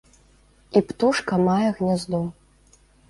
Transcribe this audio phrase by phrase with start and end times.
[0.79, 2.23] І птушка мае гняздо.